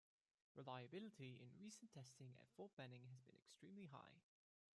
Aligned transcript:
Reliability 0.55 1.37
in 1.43 1.51
recent 1.63 1.91
testing 1.93 2.33
at 2.41 2.49
Fort 2.57 2.71
Benning 2.75 3.05
has 3.11 3.21
been 3.21 3.35
extremely 3.35 3.85
high. 3.85 4.23